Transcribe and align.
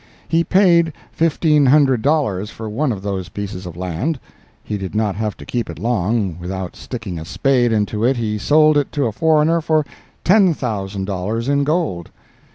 He 0.27 0.43
paid 0.43 0.93
fifteen 1.11 1.67
hundred 1.67 2.01
dollars 2.01 2.49
for 2.49 2.67
one 2.67 2.91
of 2.91 3.03
those 3.03 3.29
pieces 3.29 3.67
of 3.67 3.77
land—he 3.77 4.75
did 4.75 4.95
not 4.95 5.13
have 5.15 5.37
to 5.37 5.45
keep 5.45 5.69
it 5.69 5.77
long, 5.77 6.39
without 6.39 6.75
sticking 6.75 7.19
a 7.19 7.23
spade 7.23 7.71
into 7.71 8.03
it 8.03 8.17
he 8.17 8.39
sold 8.39 8.79
it 8.79 8.91
to 8.93 9.05
a 9.05 9.11
foreigner 9.11 9.61
for 9.61 9.85
ten 10.23 10.55
thousand 10.55 11.05
dollars 11.05 11.47
in 11.47 11.63
gold. 11.63 12.09